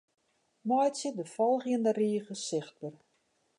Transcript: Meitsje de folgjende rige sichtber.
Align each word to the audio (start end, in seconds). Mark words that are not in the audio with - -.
Meitsje 0.71 1.11
de 1.19 1.25
folgjende 1.35 1.91
rige 1.99 2.33
sichtber. 2.47 2.93